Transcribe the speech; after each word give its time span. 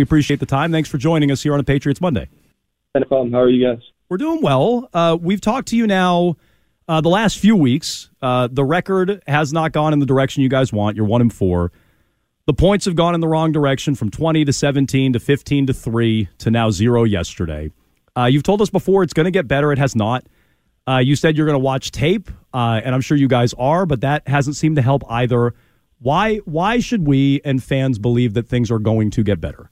We 0.00 0.04
appreciate 0.04 0.40
the 0.40 0.46
time. 0.46 0.72
Thanks 0.72 0.88
for 0.88 0.96
joining 0.96 1.30
us 1.30 1.42
here 1.42 1.52
on 1.52 1.60
a 1.60 1.62
Patriots 1.62 2.00
Monday. 2.00 2.26
No 2.94 3.04
problem. 3.04 3.32
How 3.32 3.40
are 3.40 3.50
you 3.50 3.62
guys? 3.62 3.82
We're 4.08 4.16
doing 4.16 4.40
well. 4.40 4.88
Uh, 4.94 5.18
we've 5.20 5.42
talked 5.42 5.68
to 5.68 5.76
you 5.76 5.86
now 5.86 6.36
uh, 6.88 7.02
the 7.02 7.10
last 7.10 7.38
few 7.38 7.54
weeks. 7.54 8.08
Uh, 8.22 8.48
the 8.50 8.64
record 8.64 9.22
has 9.26 9.52
not 9.52 9.72
gone 9.72 9.92
in 9.92 9.98
the 9.98 10.06
direction 10.06 10.42
you 10.42 10.48
guys 10.48 10.72
want. 10.72 10.96
You're 10.96 11.04
one 11.04 11.20
and 11.20 11.30
four. 11.30 11.70
The 12.46 12.54
points 12.54 12.86
have 12.86 12.96
gone 12.96 13.14
in 13.14 13.20
the 13.20 13.28
wrong 13.28 13.52
direction 13.52 13.94
from 13.94 14.10
20 14.10 14.46
to 14.46 14.54
17 14.54 15.12
to 15.12 15.20
15 15.20 15.66
to 15.66 15.74
3 15.74 16.28
to 16.38 16.50
now 16.50 16.70
zero 16.70 17.04
yesterday. 17.04 17.70
Uh, 18.16 18.24
you've 18.24 18.42
told 18.42 18.62
us 18.62 18.70
before 18.70 19.02
it's 19.02 19.12
going 19.12 19.26
to 19.26 19.30
get 19.30 19.46
better. 19.46 19.70
It 19.70 19.78
has 19.78 19.94
not. 19.94 20.24
Uh, 20.88 20.96
you 20.96 21.14
said 21.14 21.36
you're 21.36 21.44
going 21.44 21.58
to 21.60 21.62
watch 21.62 21.90
tape, 21.90 22.30
uh, 22.54 22.80
and 22.82 22.94
I'm 22.94 23.02
sure 23.02 23.18
you 23.18 23.28
guys 23.28 23.52
are, 23.58 23.84
but 23.84 24.00
that 24.00 24.26
hasn't 24.26 24.56
seemed 24.56 24.76
to 24.76 24.82
help 24.82 25.02
either. 25.10 25.52
Why? 25.98 26.36
Why 26.46 26.80
should 26.80 27.06
we 27.06 27.42
and 27.44 27.62
fans 27.62 27.98
believe 27.98 28.32
that 28.32 28.48
things 28.48 28.70
are 28.70 28.78
going 28.78 29.10
to 29.10 29.22
get 29.22 29.42
better? 29.42 29.68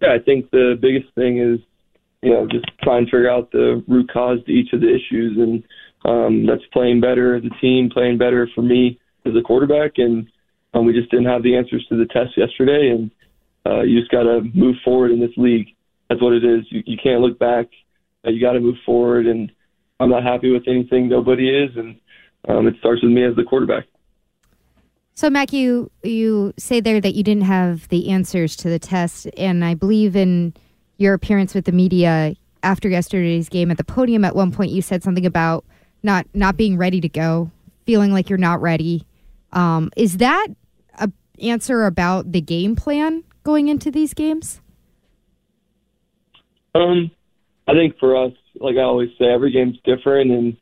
Yeah, 0.00 0.14
I 0.14 0.22
think 0.24 0.50
the 0.50 0.78
biggest 0.80 1.12
thing 1.14 1.38
is 1.38 1.60
you 2.22 2.30
know 2.32 2.46
just 2.46 2.66
try 2.82 2.98
and 2.98 3.06
figure 3.06 3.30
out 3.30 3.50
the 3.52 3.82
root 3.88 4.10
cause 4.12 4.38
to 4.46 4.52
each 4.52 4.72
of 4.72 4.80
the 4.80 4.88
issues, 4.88 5.38
and 5.38 5.62
um, 6.04 6.46
that's 6.46 6.66
playing 6.72 7.00
better 7.00 7.34
as 7.36 7.42
a 7.44 7.60
team, 7.60 7.90
playing 7.92 8.18
better 8.18 8.48
for 8.54 8.62
me 8.62 8.98
as 9.26 9.32
a 9.38 9.42
quarterback, 9.42 9.92
and 9.96 10.28
um, 10.74 10.86
we 10.86 10.92
just 10.92 11.10
didn't 11.10 11.26
have 11.26 11.42
the 11.42 11.56
answers 11.56 11.84
to 11.88 11.96
the 11.96 12.06
test 12.06 12.36
yesterday, 12.36 12.90
and 12.90 13.10
uh, 13.66 13.82
you 13.82 13.98
just 13.98 14.10
got 14.10 14.22
to 14.22 14.42
move 14.54 14.76
forward 14.84 15.10
in 15.10 15.20
this 15.20 15.36
league. 15.36 15.68
That's 16.08 16.22
what 16.22 16.32
it 16.32 16.44
is. 16.44 16.64
You, 16.70 16.82
you 16.86 16.96
can't 17.02 17.20
look 17.20 17.38
back. 17.38 17.66
Uh, 18.26 18.30
you 18.30 18.40
got 18.40 18.52
to 18.52 18.60
move 18.60 18.76
forward, 18.86 19.26
and 19.26 19.50
I'm 20.00 20.10
not 20.10 20.22
happy 20.22 20.50
with 20.50 20.68
anything. 20.68 21.08
Nobody 21.08 21.48
is, 21.48 21.70
and 21.76 21.96
um, 22.48 22.66
it 22.66 22.74
starts 22.78 23.02
with 23.02 23.12
me 23.12 23.24
as 23.24 23.36
the 23.36 23.44
quarterback. 23.44 23.84
So, 25.18 25.28
Mac, 25.28 25.52
you 25.52 25.90
you 26.04 26.54
say 26.58 26.78
there 26.78 27.00
that 27.00 27.16
you 27.16 27.24
didn't 27.24 27.42
have 27.42 27.88
the 27.88 28.10
answers 28.10 28.54
to 28.54 28.68
the 28.68 28.78
test, 28.78 29.26
and 29.36 29.64
I 29.64 29.74
believe 29.74 30.14
in 30.14 30.54
your 30.96 31.12
appearance 31.12 31.56
with 31.56 31.64
the 31.64 31.72
media 31.72 32.36
after 32.62 32.88
yesterday's 32.88 33.48
game 33.48 33.72
at 33.72 33.78
the 33.78 33.82
podium. 33.84 34.24
At 34.24 34.36
one 34.36 34.52
point, 34.52 34.70
you 34.70 34.80
said 34.80 35.02
something 35.02 35.26
about 35.26 35.64
not 36.04 36.24
not 36.34 36.56
being 36.56 36.76
ready 36.76 37.00
to 37.00 37.08
go, 37.08 37.50
feeling 37.84 38.12
like 38.12 38.28
you're 38.28 38.38
not 38.38 38.62
ready. 38.62 39.08
Um, 39.52 39.90
is 39.96 40.18
that 40.18 40.46
a 41.00 41.10
answer 41.42 41.86
about 41.86 42.30
the 42.30 42.40
game 42.40 42.76
plan 42.76 43.24
going 43.42 43.66
into 43.66 43.90
these 43.90 44.14
games? 44.14 44.60
Um, 46.76 47.10
I 47.66 47.72
think 47.72 47.98
for 47.98 48.24
us, 48.24 48.34
like 48.60 48.76
I 48.76 48.82
always 48.82 49.10
say, 49.18 49.24
every 49.24 49.50
game's 49.50 49.80
different, 49.82 50.30
and 50.30 50.56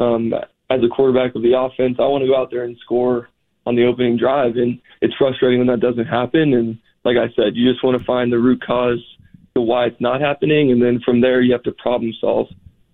um, 0.00 0.34
as 0.70 0.80
a 0.82 0.88
quarterback 0.88 1.36
of 1.36 1.42
the 1.42 1.56
offense, 1.56 1.98
I 2.00 2.06
want 2.06 2.22
to 2.22 2.26
go 2.26 2.36
out 2.36 2.50
there 2.50 2.64
and 2.64 2.76
score 2.78 3.28
on 3.66 3.76
the 3.76 3.86
opening 3.86 4.16
drive, 4.16 4.56
and 4.56 4.80
it's 5.00 5.14
frustrating 5.16 5.58
when 5.58 5.68
that 5.68 5.80
doesn't 5.80 6.06
happen. 6.06 6.52
And 6.54 6.78
like 7.04 7.16
I 7.16 7.32
said, 7.34 7.54
you 7.54 7.70
just 7.70 7.84
want 7.84 7.98
to 7.98 8.04
find 8.04 8.32
the 8.32 8.38
root 8.38 8.62
cause 8.64 8.98
to 9.54 9.60
why 9.60 9.86
it's 9.86 10.00
not 10.00 10.20
happening, 10.20 10.72
and 10.72 10.82
then 10.82 11.00
from 11.04 11.20
there 11.20 11.42
you 11.42 11.52
have 11.52 11.62
to 11.64 11.72
problem 11.72 12.12
solve 12.20 12.48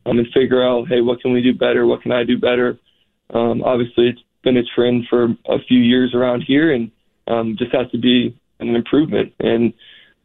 um, 0.06 0.18
and 0.18 0.26
figure 0.34 0.62
out, 0.62 0.88
hey, 0.88 1.00
what 1.00 1.20
can 1.20 1.32
we 1.32 1.42
do 1.42 1.54
better? 1.54 1.86
What 1.86 2.02
can 2.02 2.12
I 2.12 2.24
do 2.24 2.38
better? 2.38 2.78
Um, 3.32 3.62
obviously, 3.62 4.08
it's 4.08 4.20
been 4.42 4.56
a 4.56 4.62
trend 4.74 5.04
for 5.08 5.24
a 5.46 5.58
few 5.68 5.78
years 5.78 6.14
around 6.14 6.42
here, 6.46 6.72
and 6.72 6.90
um, 7.26 7.56
just 7.58 7.74
has 7.74 7.90
to 7.92 7.98
be 7.98 8.38
an 8.60 8.74
improvement, 8.74 9.32
and 9.40 9.72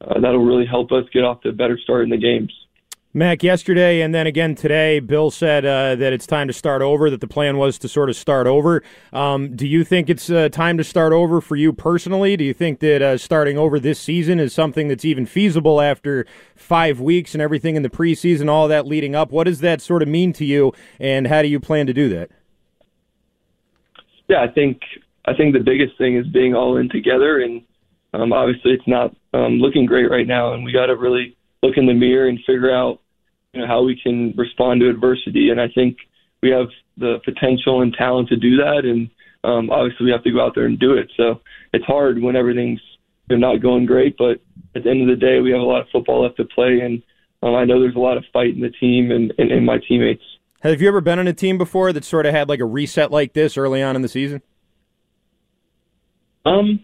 uh, 0.02 0.20
that'll 0.20 0.44
really 0.44 0.66
help 0.66 0.92
us 0.92 1.04
get 1.14 1.24
off 1.24 1.42
to 1.42 1.50
a 1.50 1.54
better 1.54 1.78
start 1.78 2.04
in 2.04 2.10
the 2.10 2.18
games. 2.18 2.52
Mac, 3.16 3.44
yesterday 3.44 4.02
and 4.02 4.16
then 4.16 4.26
again 4.26 4.56
today, 4.56 5.00
Bill 5.00 5.30
said 5.30 5.66
uh, 5.66 5.96
that 5.98 6.14
it's 6.14 6.26
time 6.26 6.48
to 6.48 6.54
start 6.54 6.82
over, 6.82 7.12
that 7.12 7.22
the 7.22 7.28
plan 7.28 7.58
was 7.58 7.78
to 7.78 7.88
sort 7.88 8.10
of 8.10 8.16
start 8.16 8.48
over. 8.48 8.82
Um, 9.12 9.56
do 9.56 9.68
you 9.68 9.84
think 9.84 10.10
it's 10.10 10.32
uh, 10.32 10.50
time 10.50 10.80
to 10.80 10.84
start 10.84 11.14
over 11.14 11.40
for 11.40 11.56
you 11.56 11.74
personally? 11.74 12.36
Do 12.36 12.44
you 12.44 12.56
think 12.56 12.80
that 12.80 13.04
uh, 13.04 13.20
starting 13.20 13.56
over 13.56 13.80
this 13.80 14.00
season 14.00 14.40
is 14.40 14.52
something 14.52 14.88
that's 14.88 15.06
even 15.06 15.28
feasible 15.28 15.80
after 15.80 16.26
five 16.56 17.00
weeks 17.00 17.36
and 17.36 17.42
everything 17.44 17.76
in 17.76 17.84
the 17.84 17.90
preseason, 17.90 18.50
all 18.50 18.68
that 18.68 18.88
leading 18.88 19.14
up? 19.14 19.32
What 19.32 19.44
does 19.44 19.60
that 19.60 19.80
sort 19.80 20.02
of 20.02 20.08
mean 20.08 20.34
to 20.34 20.44
you, 20.44 20.74
and 21.00 21.28
how 21.28 21.44
do 21.44 21.50
you 21.50 21.60
plan 21.60 21.86
to 21.86 21.94
do 21.94 22.10
that? 22.10 22.32
Yeah, 24.28 24.42
I 24.42 24.48
think 24.48 24.82
I 25.26 25.36
think 25.36 25.54
the 25.54 25.60
biggest 25.60 26.00
thing 26.00 26.18
is 26.18 26.26
being 26.26 26.56
all 26.56 26.78
in 26.78 26.90
together, 26.90 27.42
and 27.42 27.62
um, 28.16 28.34
obviously 28.34 28.72
it's 28.72 28.88
not 28.88 29.16
um, 29.36 29.60
looking 29.60 29.86
great 29.86 30.10
right 30.10 30.26
now, 30.26 30.54
and 30.54 30.64
we 30.64 30.72
got 30.72 30.88
to 30.88 30.96
really 30.96 31.38
look 31.62 31.78
in 31.78 31.86
the 31.86 31.94
mirror 31.94 32.28
and 32.28 32.40
figure 32.40 32.76
out 32.76 33.02
you 33.54 33.62
know, 33.62 33.68
how 33.68 33.84
we 33.84 34.00
can 34.02 34.34
respond 34.38 34.82
to 34.82 34.90
adversity. 34.90 35.50
And 35.50 35.62
I 35.62 35.68
think 35.74 35.98
we 36.42 36.50
have 36.50 36.68
the 36.98 37.20
potential 37.24 37.82
and 37.82 37.94
talent 37.94 38.30
to 38.30 38.36
do 38.36 38.58
that. 38.58 38.82
And 38.84 39.10
um, 39.44 39.70
obviously, 39.70 40.06
we 40.06 40.12
have 40.12 40.24
to 40.24 40.32
go 40.32 40.44
out 40.44 40.54
there 40.56 40.66
and 40.66 40.80
do 40.80 40.94
it. 40.94 41.12
So 41.16 41.42
it's 41.74 41.86
hard 41.86 42.22
when 42.22 42.36
everything's 42.36 42.82
you 43.30 43.38
know, 43.38 43.52
not 43.52 43.62
going 43.62 43.86
great. 43.86 44.18
But 44.18 44.42
at 44.76 44.84
the 44.84 44.90
end 44.90 45.02
of 45.02 45.08
the 45.08 45.16
day, 45.16 45.40
we 45.40 45.52
have 45.52 45.62
a 45.62 45.64
lot 45.64 45.82
of 45.82 45.88
football 45.92 46.24
left 46.24 46.38
to 46.38 46.46
play. 46.46 46.80
And 46.82 47.02
um, 47.42 47.56
I 47.56 47.66
know 47.66 47.80
there's 47.80 47.96
a 47.96 48.00
lot 48.00 48.18
of 48.18 48.26
fight 48.34 48.56
in 48.56 48.62
the 48.62 48.70
team 48.70 49.12
and, 49.12 49.34
and, 49.38 49.52
and 49.52 49.66
my 49.66 49.78
teammates. 49.88 50.24
Have 50.62 50.82
you 50.82 50.88
ever 50.88 51.02
been 51.02 51.20
on 51.20 51.28
a 51.28 51.34
team 51.34 51.58
before 51.58 51.92
that 51.92 52.06
sort 52.06 52.26
of 52.26 52.34
had 52.34 52.48
like 52.48 52.62
a 52.62 52.66
reset 52.66 53.12
like 53.12 53.34
this 53.34 53.58
early 53.58 53.84
on 53.84 53.98
in 53.98 54.02
the 54.02 54.08
season? 54.08 54.42
Um, 56.46 56.80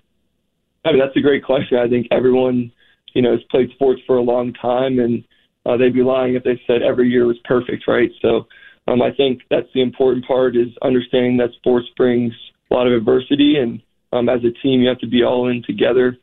I 0.83 0.91
mean 0.91 0.99
that's 0.99 1.15
a 1.15 1.21
great 1.21 1.45
question. 1.45 1.77
I 1.77 1.87
think 1.87 2.07
everyone, 2.11 2.73
you 3.13 3.21
know, 3.21 3.31
has 3.31 3.41
played 3.49 3.69
sports 3.71 4.01
for 4.05 4.17
a 4.17 4.21
long 4.21 4.53
time, 4.53 4.99
and 4.99 5.23
uh, 5.65 5.77
they'd 5.77 5.93
be 5.93 6.03
lying 6.03 6.35
if 6.35 6.43
they 6.43 6.59
said 6.65 6.81
every 6.81 7.09
year 7.09 7.25
was 7.25 7.37
perfect, 7.45 7.87
right? 7.87 8.11
So 8.21 8.47
um, 8.87 9.01
I 9.01 9.11
think 9.11 9.41
that's 9.49 9.67
the 9.73 9.81
important 9.81 10.25
part 10.25 10.55
is 10.55 10.67
understanding 10.81 11.37
that 11.37 11.51
sports 11.57 11.87
brings 11.95 12.33
a 12.71 12.73
lot 12.73 12.87
of 12.87 12.93
adversity, 12.93 13.57
and 13.57 13.81
um, 14.11 14.29
as 14.29 14.39
a 14.39 14.51
team, 14.61 14.81
you 14.81 14.89
have 14.89 14.99
to 14.99 15.07
be 15.07 15.23
all 15.23 15.49
in 15.49 15.63
together 15.63 16.17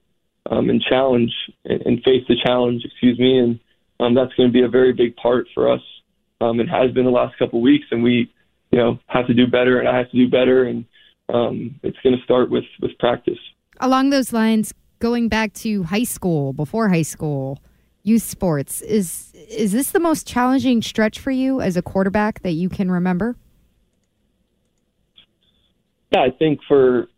um, 0.51 0.71
and 0.71 0.83
challenge 0.83 1.33
and, 1.65 1.83
and 1.83 2.03
face 2.03 2.25
the 2.29 2.37
challenge, 2.45 2.83
excuse 2.85 3.19
me, 3.19 3.39
and 3.39 3.61
um, 4.01 4.15
that's 4.15 4.33
going 4.35 4.49
to 4.49 4.53
be 4.53 4.63
a 4.63 4.69
very 4.69 4.93
big 4.93 5.17
part 5.17 5.47
for 5.55 5.71
us. 5.71 5.81
Um, 6.41 6.61
it 6.61 6.69
has 6.69 6.91
been 6.93 7.05
the 7.05 7.11
last 7.11 7.39
couple 7.39 7.61
of 7.61 7.63
weeks, 7.63 7.87
and 7.91 8.03
we, 8.03 8.33
you 8.71 8.79
know, 8.79 8.99
have 9.07 9.27
to 9.27 9.35
do 9.35 9.47
better, 9.47 9.79
and 9.79 9.89
I 9.89 9.97
have 9.97 10.11
to 10.11 10.17
do 10.17 10.29
better, 10.29 10.65
and 10.65 10.85
um, 11.33 11.81
it's 11.83 11.97
going 12.03 12.17
to 12.17 12.23
start 12.23 12.51
with 12.51 12.65
with 12.81 12.97
practice. 12.99 13.39
Along 13.81 14.11
those 14.11 14.33
lines, 14.33 14.73
going 14.99 15.29
back 15.29 15.53
to 15.55 15.85
high 15.85 16.05
school, 16.05 16.53
before 16.53 16.89
high 16.89 17.03
school, 17.03 17.59
youth 18.07 18.23
sports 18.23 18.83
is 18.83 19.33
is 19.51 19.73
this 19.73 19.91
the 19.91 20.01
most 20.01 20.27
challenging 20.27 20.81
stretch 20.81 21.19
for 21.19 21.31
you 21.33 21.61
as 21.61 21.77
a 21.77 21.83
quarterback 21.83 22.41
that 22.43 22.53
you 22.53 22.69
can 22.69 22.91
remember? 22.91 23.37
Yeah, 26.13 26.21
I 26.21 26.31
think 26.31 26.61
for 26.69 27.09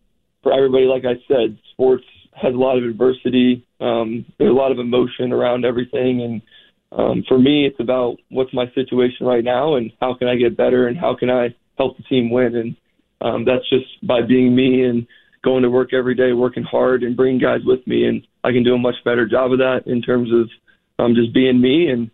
for 0.43 0.53
everybody, 0.53 0.85
like 0.85 1.05
I 1.05 1.21
said, 1.29 1.59
sports 1.73 2.05
has 2.33 2.55
a 2.55 2.57
lot 2.57 2.79
of 2.79 2.85
adversity. 2.85 3.67
Um, 3.81 4.25
there's 4.39 4.51
a 4.51 4.55
lot 4.55 4.73
of 4.73 4.79
emotion 4.79 5.33
around 5.33 5.65
everything, 5.65 6.23
and 6.23 6.43
um, 6.91 7.25
for 7.29 7.39
me, 7.39 7.67
it's 7.67 7.81
about 7.81 8.17
what's 8.31 8.55
my 8.55 8.71
situation 8.75 9.27
right 9.27 9.45
now 9.45 9.75
and 9.75 9.93
how 10.01 10.15
can 10.15 10.27
I 10.29 10.37
get 10.37 10.57
better 10.57 10.89
and 10.89 10.97
how 10.97 11.15
can 11.15 11.29
I 11.29 11.55
help 11.77 11.99
the 11.99 12.03
team 12.05 12.31
win. 12.31 12.57
And 12.57 12.77
um, 13.21 13.45
that's 13.45 13.69
just 13.69 14.07
by 14.07 14.23
being 14.23 14.57
me 14.57 14.85
and 14.85 15.07
going 15.45 15.63
to 15.65 15.71
work 15.71 15.93
every 15.93 16.15
day, 16.15 16.33
working 16.33 16.63
hard, 16.63 17.03
and 17.03 17.17
bringing 17.17 17.41
guys 17.41 17.61
with 17.65 17.87
me. 17.87 18.07
And 18.07 18.27
I 18.43 18.53
can 18.53 18.65
do 18.65 18.75
a 18.75 18.79
much 18.79 18.97
better 19.05 19.29
job 19.29 19.53
of 19.53 19.59
that 19.59 19.83
in 19.87 20.01
terms 20.01 20.33
of 20.33 20.49
um, 20.99 21.15
just 21.15 21.33
being 21.33 21.61
me 21.61 21.89
and 21.89 22.11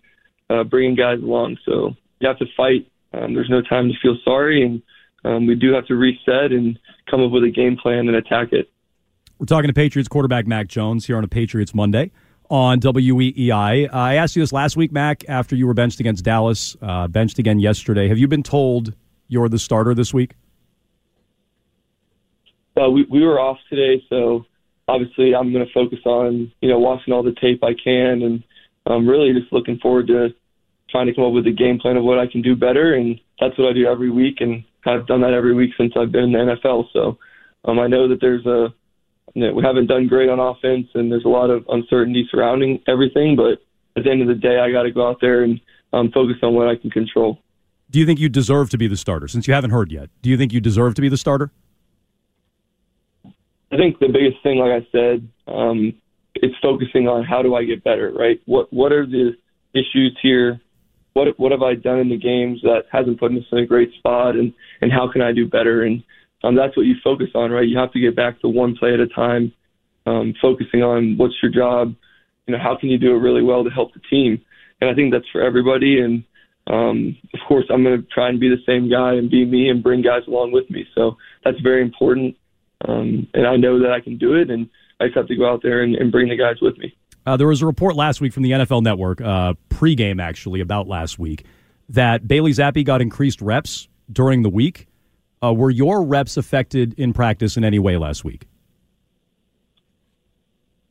uh, 0.51 0.65
bringing 0.65 0.95
guys 0.95 1.19
along. 1.21 1.59
So 1.65 1.95
you 2.21 2.29
have 2.29 2.39
to 2.39 2.47
fight. 2.57 2.91
Um, 3.13 3.35
there's 3.35 3.51
no 3.51 3.63
time 3.63 3.89
to 3.89 3.95
feel 4.03 4.17
sorry, 4.25 4.65
and 4.65 4.83
um, 5.25 5.47
we 5.47 5.55
do 5.55 5.73
have 5.73 5.87
to 5.87 5.95
reset 5.95 6.53
and 6.53 6.79
come 7.11 7.23
up 7.23 7.31
with 7.31 7.45
a 7.45 7.51
game 7.51 7.77
plan 7.77 8.09
and 8.09 8.17
attack 8.17 8.53
it. 8.53 8.71
We're 9.39 9.47
talking 9.47 9.69
to 9.69 9.75
Patriots 9.75 10.09
quarterback 10.09 10.47
Mac 10.47 10.69
Jones 10.69 11.07
here 11.07 11.17
on 11.17 11.25
a 11.25 11.29
Patriots 11.29 11.75
Monday 11.75 12.13
on 12.51 12.81
WEEI. 12.81 13.89
Uh, 13.89 13.97
I 13.97 14.15
asked 14.15 14.37
you 14.37 14.43
this 14.43 14.53
last 14.53 14.77
week, 14.77 14.93
Mac, 14.93 15.25
after 15.29 15.57
you 15.57 15.67
were 15.67 15.75
benched 15.75 16.01
against 16.01 16.25
Dallas, 16.25 16.77
uh, 16.83 17.09
benched 17.09 17.39
again 17.39 17.59
yesterday. 17.59 18.09
Have 18.09 18.19
you 18.19 18.29
been 18.29 18.43
told 18.43 18.95
you're 19.29 19.49
the 19.49 19.59
starter 19.59 19.95
this 19.95 20.13
week? 20.13 20.35
Well, 22.77 22.93
we, 22.93 23.07
we 23.09 23.25
were 23.25 23.41
off 23.41 23.59
today, 23.71 24.05
so 24.09 24.45
obviously 24.89 25.35
I'm 25.35 25.53
going 25.53 25.67
to 25.67 25.73
focus 25.73 26.01
on 26.05 26.53
you 26.61 26.69
know 26.69 26.79
watching 26.79 27.13
all 27.13 27.23
the 27.23 27.35
tape 27.41 27.63
I 27.63 27.73
can 27.75 28.23
and 28.23 28.45
I'm 28.87 29.09
really 29.09 29.33
just 29.33 29.53
looking 29.53 29.79
forward 29.79 30.07
to 30.09 30.29
trying 30.91 31.07
to 31.07 31.15
come 31.15 31.25
up 31.25 31.33
with 31.33 31.47
a 31.47 31.53
game 31.53 31.79
plan 31.79 31.97
of 31.97 32.05
what 32.05 32.19
I 32.19 32.27
can 32.27 32.43
do 32.43 32.55
better, 32.55 32.95
and 32.95 33.19
that's 33.41 33.59
what 33.59 33.69
I 33.69 33.73
do 33.73 33.87
every 33.87 34.11
week, 34.11 34.37
and 34.41 34.65
I've 34.87 35.07
done 35.07 35.23
that 35.23 35.33
every 35.33 35.55
week 35.55 35.71
since 35.77 35.93
I've 35.97 36.13
been 36.13 36.25
in 36.25 36.33
the 36.33 36.39
NFL. 36.39 36.85
So 36.93 37.19
um, 37.65 37.79
I 37.79 37.87
know 37.87 38.09
that 38.09 38.21
there's 38.21 38.45
a 38.47 38.75
you 39.35 39.47
know, 39.47 39.53
we 39.53 39.65
haven't 39.65 39.87
done 39.87 40.07
great 40.07 40.29
on 40.29 40.39
offense, 40.39 40.87
and 40.95 41.11
there's 41.11 41.25
a 41.25 41.29
lot 41.29 41.51
of 41.51 41.65
uncertainty 41.69 42.27
surrounding 42.31 42.81
everything. 42.87 43.37
But 43.37 43.63
at 43.97 44.05
the 44.05 44.11
end 44.11 44.23
of 44.23 44.29
the 44.29 44.35
day, 44.35 44.59
I 44.61 44.71
got 44.71 44.83
to 44.85 44.93
go 44.93 45.09
out 45.09 45.19
there 45.21 45.43
and 45.43 45.61
um, 45.93 46.11
focus 46.13 46.37
on 46.43 46.55
what 46.55 46.69
I 46.69 46.77
can 46.77 46.91
control. 46.91 47.39
Do 47.91 47.99
you 47.99 48.07
think 48.07 48.21
you 48.21 48.29
deserve 48.29 48.71
to 48.71 48.79
be 48.79 48.87
the 48.87 48.97
starter? 48.97 49.29
Since 49.29 49.47
you 49.47 49.55
haven't 49.55 49.71
heard 49.71 49.93
yet, 49.93 50.11
do 50.23 50.31
you 50.31 50.37
think 50.37 50.53
you 50.53 50.61
deserve 50.61 50.95
to 50.95 51.03
be 51.03 51.09
the 51.09 51.17
starter? 51.17 51.51
I 53.25 53.77
think 53.77 53.99
the 53.99 54.09
biggest 54.09 54.43
thing, 54.43 54.59
like 54.59 54.83
I 54.83 54.87
said, 54.93 55.29
um, 55.49 55.95
it's 56.45 56.55
focusing 56.61 57.09
on 57.09 57.25
how 57.25 57.43
do 57.43 57.55
I 57.55 57.65
get 57.65 57.83
better, 57.83 58.13
right? 58.13 58.39
What 58.45 58.71
what 58.73 58.93
are 58.93 59.07
the 59.07 59.33
issues 59.73 60.17
here? 60.23 60.61
What 61.15 61.29
what 61.39 61.53
have 61.53 61.63
I 61.63 61.75
done 61.75 61.99
in 61.99 62.11
the 62.11 62.19
games 62.19 62.61
that 62.63 62.83
hasn't 62.93 63.19
put 63.19 63.33
us 63.33 63.45
in 63.51 63.59
a 63.59 63.67
great 63.67 63.93
spot, 63.95 64.37
and 64.37 64.53
and 64.83 64.93
how 64.93 65.11
can 65.11 65.23
I 65.23 65.33
do 65.33 65.49
better? 65.49 65.85
And 65.85 66.03
um, 66.43 66.55
that's 66.55 66.77
what 66.77 66.85
you 66.85 66.97
focus 67.03 67.29
on, 67.35 67.51
right? 67.51 67.67
You 67.67 67.79
have 67.79 67.93
to 67.93 68.01
get 68.01 68.15
back 68.15 68.41
to 68.41 68.49
one 68.49 68.77
play 68.77 68.93
at 68.93 69.01
a 69.01 69.07
time, 69.07 69.53
um, 70.05 70.35
focusing 70.43 70.83
on 70.83 71.17
what's 71.17 71.35
your 71.43 71.51
job, 71.51 71.95
you 72.47 72.53
know, 72.53 72.63
how 72.63 72.77
can 72.79 72.91
you 72.91 72.99
do 72.99 73.17
it 73.17 73.21
really 73.21 73.43
well 73.43 73.65
to 73.65 73.71
help 73.71 73.95
the 73.95 74.01
team. 74.11 74.43
And 74.81 74.91
I 74.91 74.95
think 74.95 75.13
that's 75.13 75.29
for 75.33 75.41
everybody. 75.41 76.01
And 76.01 76.25
um, 76.67 77.17
of 77.33 77.41
course, 77.49 77.65
I'm 77.73 77.83
going 77.83 78.03
to 78.03 78.07
try 78.09 78.29
and 78.29 78.39
be 78.39 78.51
the 78.51 78.63
same 78.67 78.91
guy 78.91 79.15
and 79.15 79.31
be 79.31 79.47
me 79.47 79.71
and 79.71 79.83
bring 79.83 80.03
guys 80.03 80.23
along 80.29 80.53
with 80.53 80.69
me. 80.69 80.85
So 80.95 81.17
that's 81.43 81.61
very 81.61 81.81
important. 81.81 82.37
Um, 82.87 83.27
and 83.33 83.47
I 83.47 83.57
know 83.57 83.79
that 83.79 83.93
I 83.93 84.01
can 84.01 84.19
do 84.19 84.35
it, 84.35 84.51
and 84.51 84.69
I 85.01 85.07
just 85.07 85.17
have 85.17 85.29
to 85.29 85.37
go 85.37 85.51
out 85.51 85.63
there 85.63 85.83
and, 85.83 85.95
and 85.95 86.13
bring 86.13 86.29
the 86.29 86.37
guys 86.37 86.57
with 86.61 86.79
me. 86.79 86.97
Uh, 87.27 87.37
there 87.37 87.49
was 87.49 87.63
a 87.63 87.67
report 87.67 87.97
last 87.97 88.21
week 88.21 88.33
from 88.33 88.43
the 88.43 88.51
NFL 88.51 88.83
Network, 88.83 89.21
uh, 89.21 89.55
pregame 89.71 90.21
actually, 90.21 90.61
about 90.61 90.87
last 90.87 91.19
week, 91.19 91.45
that 91.89 92.29
Bailey 92.29 92.53
Zappe 92.53 92.85
got 92.85 93.01
increased 93.01 93.41
reps 93.41 93.89
during 94.13 94.43
the 94.43 94.51
week. 94.51 94.87
Uh, 95.43 95.53
were 95.53 95.71
your 95.71 96.05
reps 96.05 96.37
affected 96.37 96.95
in 96.99 97.13
practice 97.13 97.57
in 97.57 97.65
any 97.65 97.79
way 97.79 97.97
last 97.97 98.25
week? 98.25 98.47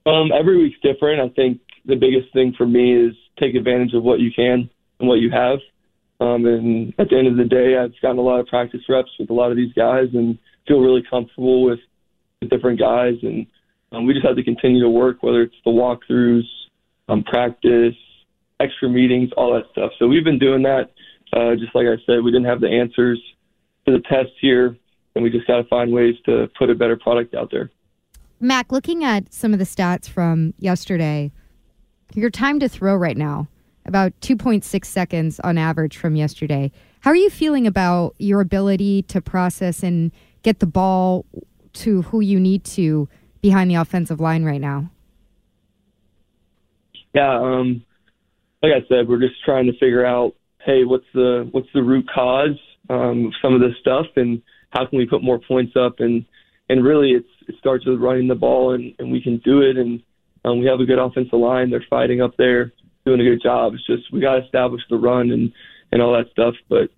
Um, 0.05 0.31
every 0.31 0.57
week's 0.57 0.79
different. 0.81 1.21
I 1.21 1.33
think 1.33 1.61
the 1.85 1.95
biggest 1.95 2.33
thing 2.33 2.53
for 2.57 2.65
me 2.65 2.93
is 2.93 3.13
take 3.39 3.55
advantage 3.55 3.93
of 3.93 4.03
what 4.03 4.19
you 4.19 4.31
can 4.35 4.69
and 4.99 5.09
what 5.09 5.19
you 5.19 5.31
have. 5.31 5.59
Um, 6.19 6.45
and 6.45 6.93
at 6.99 7.09
the 7.09 7.17
end 7.17 7.27
of 7.27 7.37
the 7.37 7.45
day, 7.45 7.77
I've 7.77 7.93
gotten 8.01 8.17
a 8.17 8.21
lot 8.21 8.39
of 8.39 8.47
practice 8.47 8.81
reps 8.87 9.11
with 9.19 9.29
a 9.29 9.33
lot 9.33 9.51
of 9.51 9.57
these 9.57 9.73
guys 9.73 10.07
and 10.13 10.37
feel 10.67 10.79
really 10.79 11.03
comfortable 11.09 11.63
with 11.63 11.79
the 12.41 12.47
different 12.47 12.79
guys. 12.79 13.15
And 13.21 13.47
um, 13.93 14.07
we 14.07 14.13
just 14.13 14.25
have 14.25 14.35
to 14.35 14.43
continue 14.43 14.81
to 14.81 14.89
work, 14.89 15.21
whether 15.21 15.43
it's 15.43 15.55
the 15.63 15.71
walkthroughs, 15.71 16.43
um, 17.09 17.23
practice, 17.23 17.95
extra 18.59 18.89
meetings, 18.89 19.29
all 19.37 19.53
that 19.53 19.63
stuff. 19.71 19.91
So 19.99 20.07
we've 20.07 20.23
been 20.23 20.39
doing 20.39 20.63
that. 20.63 20.91
Uh, 21.31 21.55
just 21.55 21.73
like 21.75 21.85
I 21.87 21.97
said, 22.05 22.23
we 22.23 22.31
didn't 22.31 22.45
have 22.45 22.61
the 22.61 22.69
answers 22.69 23.21
to 23.85 23.91
the 23.93 23.99
test 24.09 24.31
here, 24.39 24.75
and 25.15 25.23
we 25.23 25.29
just 25.29 25.47
got 25.47 25.57
to 25.57 25.63
find 25.65 25.91
ways 25.91 26.15
to 26.25 26.49
put 26.57 26.69
a 26.69 26.75
better 26.75 26.97
product 26.97 27.35
out 27.35 27.49
there. 27.51 27.71
Mac, 28.39 28.71
looking 28.71 29.03
at 29.03 29.33
some 29.33 29.53
of 29.53 29.59
the 29.59 29.65
stats 29.65 30.09
from 30.09 30.53
yesterday, 30.59 31.31
your 32.13 32.29
time 32.29 32.59
to 32.59 32.69
throw 32.69 32.95
right 32.95 33.17
now, 33.17 33.47
about 33.85 34.13
2.6 34.21 34.85
seconds 34.85 35.39
on 35.41 35.57
average 35.57 35.97
from 35.97 36.15
yesterday. 36.15 36.71
How 37.01 37.11
are 37.11 37.15
you 37.15 37.29
feeling 37.29 37.67
about 37.67 38.15
your 38.17 38.41
ability 38.41 39.03
to 39.03 39.21
process 39.21 39.83
and 39.83 40.11
get 40.41 40.59
the 40.59 40.65
ball 40.65 41.25
to 41.73 42.03
who 42.03 42.21
you 42.21 42.39
need 42.39 42.63
to 42.63 43.09
behind 43.43 43.69
the 43.69 43.75
offensive 43.75 44.19
line 44.19 44.43
right 44.43 44.61
now? 44.61 44.89
Yeah, 47.13 47.37
um, 47.39 47.83
like 48.63 48.71
I 48.71 48.87
said, 48.87 49.07
we're 49.07 49.19
just 49.19 49.43
trying 49.45 49.67
to 49.67 49.73
figure 49.73 50.03
out, 50.03 50.33
hey, 50.65 50.83
what's 50.85 51.05
the 51.13 51.47
what's 51.51 51.67
the 51.75 51.83
root 51.83 52.07
cause 52.09 52.57
um, 52.89 53.27
of 53.27 53.33
some 53.39 53.53
of 53.53 53.61
this 53.61 53.77
stuff, 53.79 54.07
and 54.15 54.41
how 54.71 54.87
can 54.87 54.97
we 54.97 55.05
put 55.05 55.21
more 55.21 55.39
points 55.39 55.73
up? 55.75 55.99
And 55.99 56.25
and 56.69 56.83
really, 56.83 57.11
it's 57.11 57.27
it 57.47 57.55
starts 57.59 57.85
with 57.85 57.99
running 57.99 58.27
the 58.27 58.35
ball, 58.35 58.73
and 58.73 58.95
and 58.97 59.11
we 59.11 59.21
can 59.21 59.37
do 59.45 59.61
it. 59.61 59.77
And 59.77 60.01
um, 60.43 60.59
we 60.59 60.65
have 60.65 60.79
a 60.79 60.85
good 60.85 60.97
offensive 60.97 61.37
line; 61.37 61.69
they're 61.69 61.85
fighting 61.87 62.21
up 62.21 62.35
there, 62.37 62.71
doing 63.05 63.19
a 63.19 63.23
good 63.23 63.43
job. 63.43 63.73
It's 63.73 63.85
just 63.85 64.11
we 64.11 64.21
got 64.21 64.37
to 64.37 64.45
establish 64.45 64.81
the 64.89 64.95
run 64.95 65.29
and 65.31 65.51
and 65.91 66.01
all 66.01 66.13
that 66.13 66.31
stuff. 66.31 66.55
But 66.69 66.89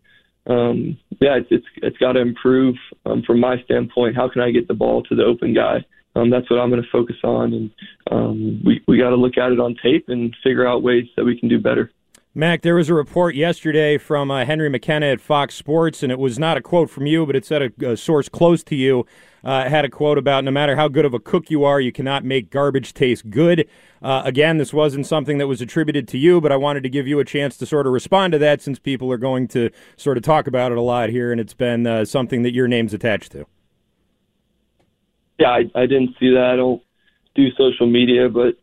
um, 0.50 0.98
yeah, 1.20 1.38
it's 1.40 1.48
it's, 1.50 1.66
it's 1.78 1.98
got 1.98 2.14
to 2.14 2.22
improve 2.22 2.76
um, 3.06 3.24
from 3.26 3.42
my 3.42 3.62
standpoint. 3.64 4.16
How 4.16 4.30
can 4.30 4.44
I 4.44 4.52
get 4.52 4.68
the 4.68 4.76
ball 4.76 5.04
to 5.04 5.16
the 5.16 5.24
open 5.24 5.54
guy? 5.54 5.84
Um, 6.16 6.30
that's 6.30 6.50
what 6.50 6.60
I'm 6.60 6.70
going 6.70 6.82
to 6.82 6.90
focus 6.92 7.18
on, 7.24 7.54
and 7.54 7.72
um, 8.12 8.62
we 8.66 8.82
we 8.88 8.98
got 8.98 9.10
to 9.10 9.16
look 9.16 9.38
at 9.38 9.52
it 9.52 9.60
on 9.60 9.76
tape 9.84 10.06
and 10.08 10.36
figure 10.44 10.68
out 10.68 10.84
ways 10.84 11.06
that 11.18 11.26
we 11.26 11.38
can 11.40 11.50
do 11.50 11.60
better. 11.60 11.92
Mac, 12.38 12.64
there 12.64 12.76
was 12.76 12.90
a 12.90 12.94
report 12.94 13.36
yesterday 13.36 13.98
from 13.98 14.30
uh, 14.30 14.44
Henry 14.44 14.70
McKenna 14.70 15.06
at 15.06 15.22
Fox 15.22 15.56
Sports, 15.56 16.04
and 16.04 16.12
it 16.12 16.20
was 16.20 16.38
not 16.38 16.58
a 16.58 16.62
quote 16.62 16.90
from 16.90 17.06
you, 17.06 17.26
but 17.26 17.34
it 17.34 17.46
said 17.46 17.62
a, 17.62 17.92
a 17.92 17.98
source 17.98 18.28
close 18.28 18.62
to 18.66 18.76
you 18.76 19.06
uh, 19.46 19.70
had 19.70 19.86
a 19.86 19.90
quote 19.90 20.18
about 20.18 20.44
no 20.44 20.52
matter 20.52 20.76
how 20.76 20.88
good 20.88 21.06
of 21.06 21.14
a 21.14 21.20
cook 21.20 21.50
you 21.50 21.64
are, 21.64 21.80
you 21.80 21.92
cannot 21.92 22.26
make 22.26 22.50
garbage 22.50 22.94
taste 22.94 23.30
good. 23.30 23.70
Uh, 24.02 24.24
again, 24.26 24.58
this 24.58 24.74
wasn't 24.74 25.06
something 25.06 25.38
that 25.38 25.48
was 25.48 25.62
attributed 25.62 26.08
to 26.10 26.18
you, 26.18 26.42
but 26.42 26.52
I 26.52 26.58
wanted 26.58 26.84
to 26.84 26.90
give 26.90 27.08
you 27.08 27.20
a 27.20 27.26
chance 27.26 27.56
to 27.58 27.66
sort 27.66 27.88
of 27.88 27.94
respond 27.94 28.34
to 28.34 28.40
that 28.40 28.62
since 28.62 28.80
people 28.80 29.12
are 29.12 29.18
going 29.18 29.48
to 29.50 29.70
sort 29.96 30.18
of 30.18 30.24
talk 30.24 30.48
about 30.48 30.72
it 30.72 30.78
a 30.78 30.82
lot 30.82 31.10
here, 31.10 31.32
and 31.32 31.40
it's 31.40 31.54
been 31.54 31.86
uh, 31.86 32.04
something 32.04 32.42
that 32.42 32.54
your 32.54 32.68
name's 32.68 32.94
attached 32.94 33.32
to. 33.34 33.46
Yeah, 35.40 35.50
I, 35.50 35.64
I 35.76 35.86
didn't 35.86 36.16
see 36.20 36.30
that. 36.32 36.52
I 36.54 36.56
don't 36.56 36.82
do 37.36 37.48
social 37.58 37.88
media, 37.88 38.30
but 38.30 38.56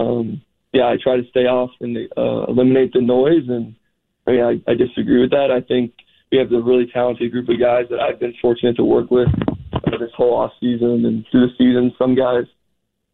um, 0.00 0.40
yeah, 0.72 0.84
I 0.84 0.96
try 1.02 1.16
to 1.16 1.28
stay 1.30 1.46
off 1.46 1.70
and 1.80 1.96
uh, 2.16 2.44
eliminate 2.48 2.92
the 2.92 3.00
noise. 3.00 3.48
And 3.48 3.74
I 4.26 4.30
mean, 4.30 4.42
I, 4.42 4.70
I 4.70 4.74
disagree 4.74 5.20
with 5.20 5.30
that. 5.30 5.50
I 5.50 5.60
think 5.60 5.92
we 6.32 6.38
have 6.38 6.52
a 6.52 6.60
really 6.60 6.86
talented 6.92 7.32
group 7.32 7.48
of 7.48 7.60
guys 7.60 7.84
that 7.90 8.00
I've 8.00 8.20
been 8.20 8.34
fortunate 8.40 8.76
to 8.76 8.84
work 8.84 9.10
with 9.10 9.28
uh, 9.74 9.98
this 9.98 10.10
whole 10.16 10.34
off 10.34 10.52
season 10.60 11.04
and 11.04 11.24
through 11.30 11.48
the 11.48 11.52
season. 11.58 11.92
Some 11.98 12.14
guys, 12.14 12.44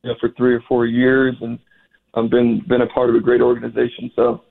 you 0.02 0.10
know, 0.10 0.16
for 0.20 0.31
three 0.37 0.55
or 0.55 0.62
four 0.69 0.87
years, 0.87 1.34
and 1.40 1.58
I've 2.14 2.31
been 2.31 2.62
been 2.69 2.82
a 2.82 2.87
part 2.87 3.10
of 3.10 3.16
a 3.16 3.20
great 3.20 3.40
organization. 3.40 4.10
So 4.16 4.43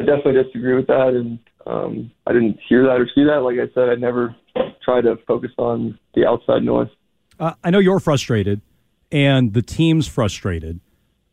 I 0.00 0.04
definitely 0.04 0.42
disagree 0.42 0.74
with 0.74 0.86
that, 0.86 1.08
and 1.08 1.38
um, 1.66 2.10
I 2.26 2.32
didn't 2.32 2.58
hear 2.68 2.82
that 2.84 3.00
or 3.00 3.08
see 3.14 3.24
that. 3.24 3.40
Like 3.40 3.56
I 3.58 3.72
said, 3.74 3.88
I 3.90 3.94
never 3.94 4.34
try 4.84 5.00
to 5.00 5.16
focus 5.26 5.50
on 5.58 5.98
the 6.14 6.26
outside 6.26 6.62
noise. 6.62 6.88
Uh, 7.40 7.54
I 7.64 7.70
know 7.70 7.78
you're 7.78 8.00
frustrated, 8.00 8.60
and 9.10 9.54
the 9.54 9.62
team's 9.62 10.06
frustrated. 10.06 10.78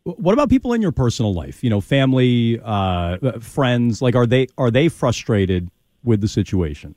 What 0.04 0.32
about 0.32 0.48
people 0.48 0.72
in 0.72 0.80
your 0.80 0.90
personal 0.90 1.34
life? 1.34 1.62
You 1.62 1.68
know, 1.68 1.82
family, 1.82 2.58
uh, 2.64 3.38
friends. 3.40 4.00
Like, 4.00 4.16
are 4.16 4.26
they 4.26 4.46
are 4.56 4.70
they 4.70 4.88
frustrated 4.88 5.70
with 6.02 6.22
the 6.22 6.28
situation? 6.28 6.94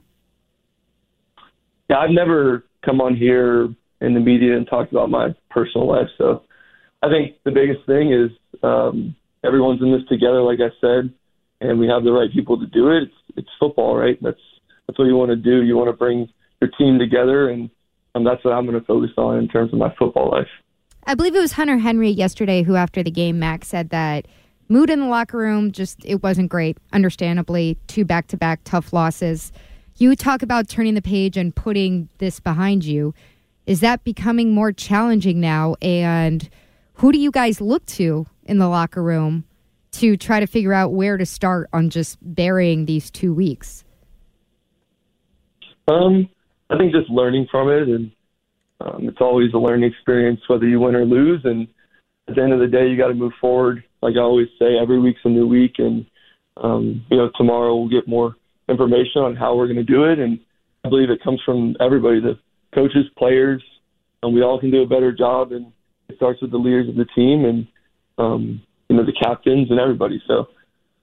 Yeah, 1.89 1.97
I've 1.97 2.11
never 2.11 2.63
come 2.85 3.01
on 3.01 3.17
here 3.17 3.65
in 3.99 4.13
the 4.13 4.21
media 4.21 4.55
and 4.55 4.65
talked 4.65 4.93
about 4.93 5.09
my 5.09 5.35
personal 5.49 5.87
life. 5.87 6.07
So, 6.17 6.43
I 7.03 7.09
think 7.09 7.35
the 7.43 7.51
biggest 7.51 7.85
thing 7.85 8.13
is 8.13 8.31
um, 8.63 9.13
everyone's 9.43 9.81
in 9.81 9.91
this 9.91 10.07
together, 10.07 10.41
like 10.41 10.59
I 10.61 10.71
said, 10.79 11.13
and 11.59 11.79
we 11.79 11.87
have 11.87 12.05
the 12.05 12.13
right 12.13 12.31
people 12.31 12.57
to 12.59 12.65
do 12.67 12.91
it. 12.91 13.03
It's, 13.03 13.13
it's 13.35 13.49
football, 13.59 13.97
right? 13.97 14.17
That's 14.21 14.39
that's 14.87 14.97
what 14.97 15.05
you 15.05 15.17
want 15.17 15.31
to 15.31 15.35
do. 15.35 15.63
You 15.63 15.75
want 15.75 15.89
to 15.89 15.97
bring 15.97 16.29
your 16.61 16.71
team 16.77 16.97
together, 16.97 17.49
and 17.49 17.69
um, 18.15 18.23
that's 18.23 18.43
what 18.43 18.53
I'm 18.53 18.65
going 18.65 18.79
to 18.79 18.85
focus 18.85 19.11
on 19.17 19.37
in 19.37 19.47
terms 19.47 19.71
of 19.73 19.79
my 19.79 19.93
football 19.97 20.31
life. 20.31 20.47
I 21.05 21.15
believe 21.15 21.35
it 21.35 21.39
was 21.39 21.53
Hunter 21.53 21.77
Henry 21.77 22.09
yesterday 22.09 22.63
who, 22.63 22.75
after 22.75 23.01
the 23.03 23.11
game, 23.11 23.39
Max 23.39 23.67
said 23.67 23.89
that 23.89 24.27
mood 24.69 24.89
in 24.89 24.99
the 24.99 25.07
locker 25.07 25.37
room 25.37 25.71
just 25.71 26.03
it 26.05 26.21
wasn't 26.21 26.49
great. 26.49 26.77
Understandably, 26.93 27.77
two 27.87 28.05
back-to-back 28.05 28.61
tough 28.63 28.93
losses. 28.93 29.51
You 29.97 30.15
talk 30.15 30.41
about 30.41 30.67
turning 30.69 30.93
the 30.93 31.01
page 31.01 31.37
and 31.37 31.55
putting 31.55 32.09
this 32.19 32.39
behind 32.39 32.85
you. 32.85 33.13
Is 33.65 33.81
that 33.81 34.03
becoming 34.03 34.53
more 34.53 34.71
challenging 34.71 35.39
now? 35.39 35.75
And 35.81 36.49
who 36.95 37.11
do 37.11 37.19
you 37.19 37.31
guys 37.31 37.61
look 37.61 37.85
to 37.87 38.25
in 38.45 38.57
the 38.57 38.67
locker 38.67 39.03
room 39.03 39.45
to 39.91 40.17
try 40.17 40.39
to 40.39 40.47
figure 40.47 40.74
out 40.74 40.93
where 40.93 41.17
to 41.17 41.25
start 41.25 41.69
on 41.74 41.89
just 41.89 42.17
burying 42.21 42.86
these 42.86 43.12
two 43.12 43.33
weeks? 43.33 43.83
Um, 45.88 46.29
I 46.71 46.77
think 46.77 46.93
just 46.93 47.09
learning 47.09 47.47
from 47.51 47.69
it 47.69 47.87
and 47.87 48.11
um, 48.81 49.07
it's 49.07 49.21
always 49.21 49.53
a 49.53 49.57
learning 49.57 49.91
experience, 49.91 50.39
whether 50.47 50.67
you 50.67 50.79
win 50.79 50.95
or 50.95 51.05
lose. 51.05 51.41
And 51.43 51.67
at 52.27 52.35
the 52.35 52.41
end 52.41 52.53
of 52.53 52.59
the 52.59 52.67
day, 52.67 52.87
you 52.87 52.97
got 52.97 53.07
to 53.07 53.13
move 53.13 53.33
forward. 53.39 53.83
Like 54.01 54.15
I 54.15 54.21
always 54.21 54.47
say, 54.57 54.77
every 54.81 54.99
week's 54.99 55.19
a 55.23 55.29
new 55.29 55.47
week, 55.47 55.75
and 55.77 56.05
um, 56.57 57.05
you 57.09 57.17
know 57.17 57.29
tomorrow 57.35 57.75
we'll 57.75 57.89
get 57.89 58.07
more 58.07 58.35
information 58.69 59.21
on 59.21 59.35
how 59.35 59.55
we're 59.55 59.67
going 59.67 59.77
to 59.77 59.83
do 59.83 60.05
it. 60.05 60.17
And 60.17 60.39
I 60.83 60.89
believe 60.89 61.09
it 61.09 61.23
comes 61.23 61.39
from 61.45 61.75
everybody, 61.79 62.19
the 62.19 62.39
coaches, 62.73 63.05
players, 63.17 63.63
and 64.23 64.33
we 64.33 64.41
all 64.41 64.59
can 64.59 64.71
do 64.71 64.81
a 64.81 64.87
better 64.87 65.11
job. 65.11 65.51
And 65.51 65.71
it 66.09 66.15
starts 66.15 66.41
with 66.41 66.51
the 66.51 66.57
leaders 66.57 66.89
of 66.89 66.95
the 66.95 67.05
team 67.15 67.45
and 67.45 67.67
um, 68.17 68.61
you 68.89 68.95
know 68.95 69.05
the 69.05 69.13
captains 69.21 69.69
and 69.69 69.79
everybody. 69.79 70.21
So 70.27 70.47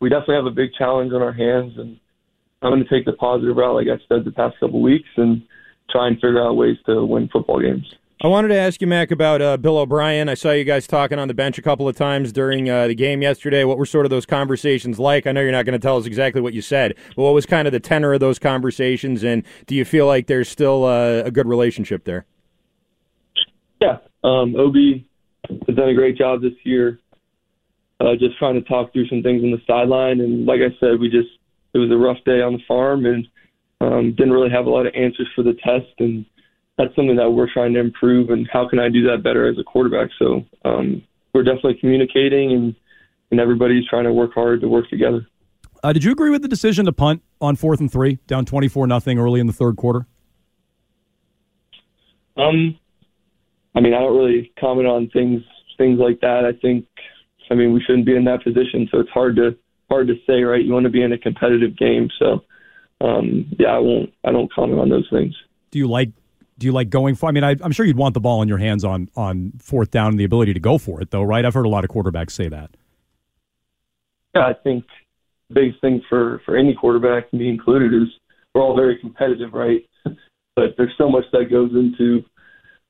we 0.00 0.08
definitely 0.08 0.36
have 0.36 0.46
a 0.46 0.50
big 0.50 0.70
challenge 0.76 1.12
on 1.12 1.22
our 1.22 1.32
hands, 1.32 1.74
and 1.76 2.00
I'm 2.62 2.70
going 2.70 2.82
to 2.82 2.88
take 2.88 3.04
the 3.04 3.12
positive 3.12 3.56
route, 3.56 3.74
like 3.74 3.86
I 3.86 3.98
said 4.08 4.24
the 4.24 4.32
past 4.32 4.58
couple 4.58 4.82
weeks, 4.82 5.08
and 5.16 5.42
try 5.90 6.08
and 6.08 6.16
figure 6.16 6.42
out 6.42 6.54
ways 6.54 6.76
to 6.86 7.04
win 7.04 7.28
football 7.32 7.60
games. 7.60 7.86
I 8.20 8.26
wanted 8.26 8.48
to 8.48 8.56
ask 8.56 8.80
you, 8.80 8.88
Mac, 8.88 9.12
about 9.12 9.40
uh, 9.40 9.56
Bill 9.58 9.78
O'Brien. 9.78 10.28
I 10.28 10.34
saw 10.34 10.50
you 10.50 10.64
guys 10.64 10.88
talking 10.88 11.20
on 11.20 11.28
the 11.28 11.34
bench 11.34 11.56
a 11.56 11.62
couple 11.62 11.86
of 11.86 11.94
times 11.94 12.32
during 12.32 12.68
uh, 12.68 12.88
the 12.88 12.94
game 12.96 13.22
yesterday. 13.22 13.62
What 13.62 13.78
were 13.78 13.86
sort 13.86 14.06
of 14.06 14.10
those 14.10 14.26
conversations 14.26 14.98
like? 14.98 15.28
I 15.28 15.30
know 15.30 15.40
you're 15.40 15.52
not 15.52 15.64
going 15.64 15.78
to 15.78 15.78
tell 15.78 15.96
us 15.96 16.04
exactly 16.04 16.40
what 16.40 16.52
you 16.52 16.60
said, 16.60 16.96
but 17.14 17.22
what 17.22 17.32
was 17.32 17.46
kind 17.46 17.68
of 17.68 17.72
the 17.72 17.78
tenor 17.78 18.12
of 18.12 18.18
those 18.18 18.40
conversations? 18.40 19.22
And 19.22 19.44
do 19.66 19.76
you 19.76 19.84
feel 19.84 20.08
like 20.08 20.26
there's 20.26 20.48
still 20.48 20.84
uh, 20.84 21.22
a 21.24 21.30
good 21.30 21.46
relationship 21.46 22.04
there? 22.04 22.26
Yeah, 23.80 23.98
um, 24.24 24.56
Ob 24.56 24.74
has 25.68 25.76
done 25.76 25.88
a 25.88 25.94
great 25.94 26.18
job 26.18 26.42
this 26.42 26.54
year. 26.64 26.98
Uh, 28.00 28.16
just 28.18 28.36
trying 28.36 28.54
to 28.54 28.62
talk 28.62 28.92
through 28.92 29.06
some 29.06 29.22
things 29.22 29.44
on 29.44 29.52
the 29.52 29.62
sideline, 29.64 30.20
and 30.20 30.44
like 30.44 30.58
I 30.58 30.76
said, 30.80 30.98
we 30.98 31.08
just 31.08 31.28
it 31.78 31.88
was 31.88 31.90
a 31.90 31.96
rough 31.96 32.18
day 32.24 32.42
on 32.42 32.54
the 32.54 32.62
farm, 32.66 33.06
and 33.06 33.26
um, 33.80 34.14
didn't 34.16 34.32
really 34.32 34.50
have 34.50 34.66
a 34.66 34.70
lot 34.70 34.86
of 34.86 34.94
answers 34.94 35.28
for 35.34 35.42
the 35.42 35.54
test, 35.54 35.92
and 35.98 36.24
that's 36.76 36.94
something 36.96 37.16
that 37.16 37.30
we're 37.30 37.52
trying 37.52 37.72
to 37.74 37.80
improve. 37.80 38.30
And 38.30 38.48
how 38.52 38.68
can 38.68 38.78
I 38.78 38.88
do 38.88 39.06
that 39.08 39.22
better 39.22 39.48
as 39.48 39.58
a 39.58 39.64
quarterback? 39.64 40.10
So 40.18 40.44
um, 40.64 41.02
we're 41.32 41.44
definitely 41.44 41.78
communicating, 41.80 42.52
and 42.52 42.74
and 43.30 43.40
everybody's 43.40 43.86
trying 43.86 44.04
to 44.04 44.12
work 44.12 44.32
hard 44.34 44.60
to 44.62 44.68
work 44.68 44.88
together. 44.88 45.26
Uh, 45.82 45.92
did 45.92 46.02
you 46.02 46.12
agree 46.12 46.30
with 46.30 46.42
the 46.42 46.48
decision 46.48 46.86
to 46.86 46.92
punt 46.92 47.22
on 47.40 47.54
fourth 47.54 47.80
and 47.80 47.92
three, 47.92 48.18
down 48.26 48.44
twenty 48.44 48.68
four 48.68 48.86
nothing 48.86 49.18
early 49.18 49.38
in 49.38 49.46
the 49.46 49.52
third 49.52 49.76
quarter? 49.76 50.06
Um, 52.36 52.78
I 53.74 53.80
mean, 53.80 53.94
I 53.94 54.00
don't 54.00 54.16
really 54.16 54.52
comment 54.58 54.88
on 54.88 55.08
things 55.10 55.42
things 55.76 56.00
like 56.00 56.20
that. 56.20 56.44
I 56.44 56.52
think, 56.60 56.86
I 57.50 57.54
mean, 57.54 57.72
we 57.72 57.80
shouldn't 57.80 58.06
be 58.06 58.16
in 58.16 58.24
that 58.24 58.42
position, 58.42 58.88
so 58.90 58.98
it's 58.98 59.10
hard 59.10 59.36
to 59.36 59.56
hard 59.88 60.08
to 60.08 60.14
say, 60.26 60.42
right? 60.42 60.64
You 60.64 60.72
want 60.72 60.84
to 60.84 60.90
be 60.90 61.02
in 61.02 61.12
a 61.12 61.18
competitive 61.18 61.76
game, 61.76 62.08
so 62.18 62.44
um, 63.00 63.46
yeah, 63.58 63.68
I 63.68 63.78
won't. 63.78 64.12
I 64.24 64.32
don't 64.32 64.52
comment 64.52 64.80
on 64.80 64.88
those 64.88 65.08
things. 65.10 65.34
Do 65.70 65.78
you 65.78 65.88
like? 65.88 66.10
Do 66.58 66.66
you 66.66 66.72
like 66.72 66.90
going 66.90 67.14
for? 67.14 67.28
I 67.28 67.32
mean, 67.32 67.44
I, 67.44 67.56
I'm 67.62 67.72
sure 67.72 67.86
you'd 67.86 67.96
want 67.96 68.14
the 68.14 68.20
ball 68.20 68.42
in 68.42 68.48
your 68.48 68.58
hands 68.58 68.84
on 68.84 69.08
on 69.16 69.52
fourth 69.60 69.90
down 69.90 70.10
and 70.10 70.20
the 70.20 70.24
ability 70.24 70.54
to 70.54 70.60
go 70.60 70.78
for 70.78 71.00
it, 71.00 71.10
though, 71.10 71.22
right? 71.22 71.44
I've 71.44 71.54
heard 71.54 71.66
a 71.66 71.70
lot 71.70 71.84
of 71.84 71.90
quarterbacks 71.90 72.32
say 72.32 72.48
that. 72.48 72.70
Yeah, 74.34 74.46
I 74.46 74.54
think 74.54 74.84
the 75.48 75.54
biggest 75.54 75.80
thing 75.80 76.02
for 76.08 76.40
for 76.44 76.56
any 76.56 76.74
quarterback, 76.74 77.32
me 77.32 77.48
included, 77.48 77.94
is 77.94 78.08
we're 78.54 78.62
all 78.62 78.76
very 78.76 78.98
competitive, 78.98 79.52
right? 79.52 79.88
but 80.04 80.74
there's 80.76 80.94
so 80.98 81.08
much 81.08 81.24
that 81.32 81.50
goes 81.50 81.70
into 81.72 82.24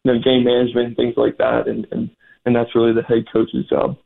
you 0.05 0.15
know, 0.15 0.19
game 0.23 0.45
management 0.45 0.89
and 0.89 0.97
things 0.97 1.15
like 1.17 1.37
that, 1.39 1.69
and, 1.69 1.87
and 1.91 2.11
and 2.47 2.57
that's 2.57 2.75
really 2.75 2.95
the 2.95 3.03
head 3.03 3.25
coach's 3.33 3.67
job. 3.69 3.97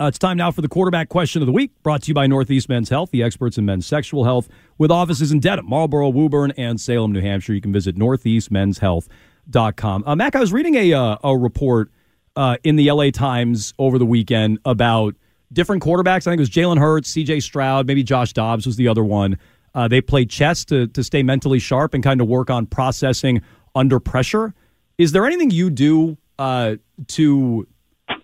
Uh, 0.00 0.06
it's 0.06 0.18
time 0.18 0.38
now 0.38 0.50
for 0.50 0.62
the 0.62 0.68
quarterback 0.68 1.10
question 1.10 1.42
of 1.42 1.46
the 1.46 1.52
week, 1.52 1.70
brought 1.82 2.02
to 2.02 2.08
you 2.08 2.14
by 2.14 2.26
Northeast 2.26 2.70
Men's 2.70 2.88
Health, 2.88 3.10
the 3.10 3.22
experts 3.22 3.58
in 3.58 3.66
men's 3.66 3.86
sexual 3.86 4.24
health, 4.24 4.48
with 4.78 4.90
offices 4.90 5.30
in 5.30 5.40
Dedham, 5.40 5.68
Marlboro, 5.68 6.08
Woburn, 6.08 6.52
and 6.52 6.80
Salem, 6.80 7.12
New 7.12 7.20
Hampshire. 7.20 7.52
You 7.52 7.60
can 7.60 7.70
visit 7.70 7.96
northeastmenshealth.com. 7.96 10.04
Uh, 10.06 10.16
Mac, 10.16 10.34
I 10.34 10.40
was 10.40 10.54
reading 10.54 10.74
a 10.76 10.94
uh, 10.94 11.18
a 11.22 11.36
report 11.36 11.90
uh, 12.34 12.56
in 12.64 12.76
the 12.76 12.90
LA 12.90 13.10
Times 13.10 13.74
over 13.78 13.98
the 13.98 14.06
weekend 14.06 14.58
about 14.64 15.16
different 15.52 15.82
quarterbacks. 15.82 16.26
I 16.26 16.30
think 16.30 16.38
it 16.38 16.40
was 16.40 16.48
Jalen 16.48 16.78
Hurts, 16.78 17.10
C.J. 17.10 17.40
Stroud, 17.40 17.86
maybe 17.86 18.02
Josh 18.02 18.32
Dobbs 18.32 18.64
was 18.64 18.76
the 18.76 18.88
other 18.88 19.04
one. 19.04 19.36
Uh, 19.74 19.86
they 19.86 20.00
play 20.00 20.24
chess 20.24 20.64
to 20.66 20.86
to 20.86 21.04
stay 21.04 21.22
mentally 21.22 21.58
sharp 21.58 21.92
and 21.92 22.02
kind 22.02 22.22
of 22.22 22.26
work 22.26 22.48
on 22.48 22.64
processing 22.64 23.42
under 23.74 24.00
pressure. 24.00 24.54
Is 24.96 25.12
there 25.12 25.26
anything 25.26 25.50
you 25.50 25.68
do 25.68 26.16
uh, 26.38 26.76
to 27.08 27.68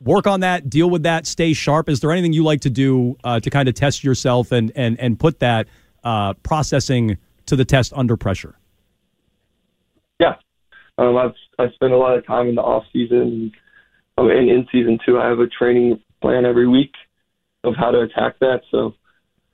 work 0.06 0.26
on 0.26 0.40
that, 0.40 0.70
deal 0.70 0.88
with 0.88 1.02
that, 1.02 1.26
stay 1.26 1.52
sharp? 1.52 1.88
Is 1.88 2.00
there 2.00 2.12
anything 2.12 2.32
you 2.32 2.44
like 2.44 2.62
to 2.62 2.70
do 2.70 3.16
uh, 3.24 3.40
to 3.40 3.50
kind 3.50 3.68
of 3.68 3.74
test 3.74 4.04
yourself 4.04 4.52
and 4.52 4.72
and 4.74 4.98
and 4.98 5.18
put 5.18 5.40
that 5.40 5.68
uh, 6.04 6.34
processing 6.42 7.18
to 7.46 7.56
the 7.56 7.64
test 7.64 7.92
under 7.94 8.16
pressure? 8.16 8.56
Yeah, 10.18 10.36
um, 10.96 11.16
I've 11.16 11.34
I 11.58 11.70
spend 11.74 11.92
a 11.92 11.98
lot 11.98 12.16
of 12.16 12.26
time 12.26 12.48
in 12.48 12.54
the 12.54 12.62
off 12.62 12.84
season 12.92 13.52
um, 14.16 14.30
and 14.30 14.48
in 14.48 14.66
season 14.72 14.98
too. 15.04 15.18
I 15.18 15.28
have 15.28 15.40
a 15.40 15.46
training 15.46 16.00
plan 16.22 16.46
every 16.46 16.68
week 16.68 16.92
of 17.64 17.74
how 17.76 17.90
to 17.90 18.00
attack 18.00 18.38
that. 18.40 18.62
So 18.70 18.94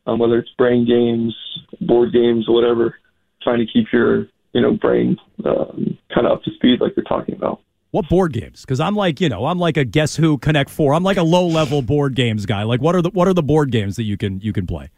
um, 0.06 0.18
whether 0.18 0.38
it's 0.38 0.50
brain 0.59 0.87
games, 0.87 1.35
board 1.80 2.12
games, 2.12 2.44
whatever, 2.49 2.97
trying 3.42 3.59
to 3.59 3.66
keep 3.73 3.87
your 3.92 4.28
you 4.52 4.61
know 4.61 4.73
brain 4.73 5.16
um, 5.44 5.99
kind 6.14 6.26
of 6.26 6.32
up 6.32 6.42
to 6.44 6.50
speed 6.54 6.80
like 6.80 6.92
you're 6.97 7.04
talking 7.04 7.35
about. 7.35 7.61
What 7.92 8.08
board 8.08 8.32
games? 8.32 8.62
Because 8.62 8.80
I'm 8.80 8.96
like, 8.96 9.20
you 9.20 9.28
know, 9.28 9.44
I'm 9.44 9.58
like 9.58 9.76
a 9.76 9.84
Guess 9.84 10.16
Who 10.16 10.38
Connect 10.38 10.70
Four. 10.70 10.94
I'm 10.94 11.02
like 11.02 11.18
a 11.18 11.22
low 11.22 11.46
level 11.46 11.82
board 11.82 12.14
games 12.14 12.46
guy. 12.46 12.62
Like, 12.62 12.80
what 12.80 12.96
are 12.96 13.02
the 13.02 13.11
what 13.11 13.28
are 13.28 13.34
the 13.34 13.42
board 13.42 13.70
games 13.70 13.96
that 13.96 14.04
you 14.04 14.16
can 14.16 14.40
you 14.40 14.50
can 14.54 14.66
play? 14.66 14.88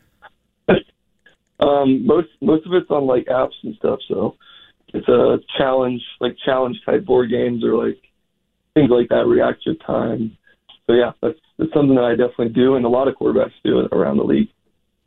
um, 1.59 2.07
most 2.07 2.29
most 2.41 2.65
of 2.67 2.73
it's 2.73 2.89
on 2.91 3.05
like 3.05 3.27
apps 3.27 3.55
and 3.65 3.75
stuff. 3.77 3.99
So 4.07 4.37
it's 4.95 5.09
a 5.09 5.39
challenge, 5.59 6.03
like 6.21 6.37
challenge 6.45 6.77
type 6.87 7.05
board 7.05 7.31
games 7.31 7.65
or 7.65 7.75
like 7.85 7.99
things 8.75 8.91
like 8.91 9.09
that. 9.09 9.27
React 9.27 9.67
your 9.67 9.75
time. 9.75 10.39
So 10.87 10.93
yeah, 10.93 11.11
that's 11.21 11.39
that's 11.59 11.73
something 11.73 11.97
that 11.97 12.05
I 12.05 12.11
definitely 12.11 12.51
do, 12.51 12.77
and 12.77 12.85
a 12.85 12.89
lot 12.89 13.09
of 13.09 13.17
quarterbacks 13.17 13.55
do 13.65 13.81
it 13.81 13.89
around 13.91 14.19
the 14.19 14.25
league. 14.25 14.51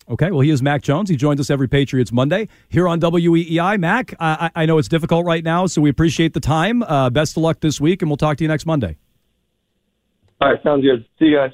Okay, 0.09 0.31
well, 0.31 0.39
he 0.39 0.49
is 0.49 0.61
Mac 0.61 0.83
Jones. 0.83 1.09
He 1.09 1.17
joins 1.17 1.39
us 1.39 1.49
every 1.49 1.67
Patriots 1.67 2.13
Monday 2.13 2.47
here 2.69 2.87
on 2.87 3.01
WEEI. 3.01 3.77
Mac, 3.77 4.13
I, 4.19 4.49
I 4.55 4.65
know 4.65 4.77
it's 4.77 4.87
difficult 4.87 5.25
right 5.25 5.43
now, 5.43 5.65
so 5.65 5.81
we 5.81 5.89
appreciate 5.89 6.33
the 6.33 6.39
time. 6.39 6.81
Uh, 6.83 7.09
best 7.09 7.35
of 7.35 7.43
luck 7.43 7.59
this 7.59 7.81
week, 7.81 8.01
and 8.01 8.09
we'll 8.09 8.17
talk 8.17 8.37
to 8.37 8.43
you 8.43 8.47
next 8.47 8.65
Monday. 8.65 8.97
All 10.39 10.49
right, 10.49 10.63
sounds 10.63 10.83
good. 10.83 11.05
See 11.19 11.25
you 11.25 11.35
guys. 11.35 11.51